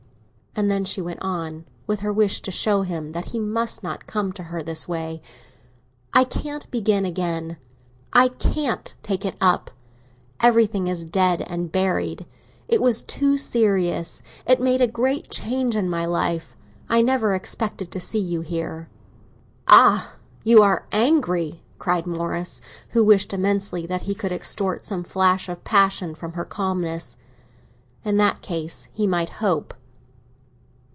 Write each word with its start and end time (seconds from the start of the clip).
And 0.53 0.69
then 0.69 0.83
she 0.83 1.01
went 1.01 1.21
on, 1.21 1.63
with 1.87 2.01
her 2.01 2.11
wish 2.11 2.41
to 2.41 2.51
show 2.51 2.81
him 2.81 3.13
that 3.13 3.27
he 3.31 3.39
must 3.39 3.83
not 3.83 4.05
come 4.05 4.33
to 4.33 4.43
her 4.43 4.61
this 4.61 4.85
way, 4.85 5.21
"I 6.13 6.25
can't 6.25 6.69
begin 6.69 7.05
again—I 7.05 8.27
can't 8.27 8.93
take 9.01 9.23
it 9.25 9.37
up. 9.39 9.71
Everything 10.41 10.87
is 10.87 11.05
dead 11.05 11.39
and 11.47 11.71
buried. 11.71 12.25
It 12.67 12.81
was 12.81 13.01
too 13.01 13.37
serious; 13.37 14.21
it 14.45 14.59
made 14.59 14.81
a 14.81 14.87
great 14.87 15.31
change 15.31 15.77
in 15.77 15.89
my 15.89 16.03
life. 16.03 16.57
I 16.89 17.01
never 17.01 17.33
expected 17.33 17.89
to 17.93 18.01
see 18.01 18.19
you 18.19 18.41
here." 18.41 18.89
"Ah, 19.69 20.15
you 20.43 20.61
are 20.61 20.85
angry!" 20.91 21.63
cried 21.79 22.05
Morris, 22.05 22.59
who 22.89 23.05
wished 23.05 23.33
immensely 23.33 23.85
that 23.87 24.01
he 24.01 24.13
could 24.13 24.33
extort 24.33 24.83
some 24.83 25.05
flash 25.05 25.47
of 25.47 25.63
passion 25.63 26.13
from 26.13 26.33
her 26.33 26.45
mildness. 26.45 27.15
In 28.03 28.17
that 28.17 28.41
case 28.41 28.89
he 28.91 29.07
might 29.07 29.29
hope. 29.29 29.73